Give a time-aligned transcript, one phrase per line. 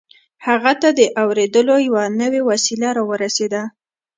[0.45, 3.61] هغه ته د اورېدلو يوه نوې وسيله را ورسېده.